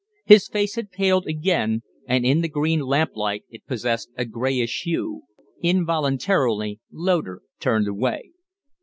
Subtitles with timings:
[0.25, 5.21] His face had paled again, and in the green lamplight it possessed a grayish hue.
[5.61, 8.31] Involuntarily Loder turned away.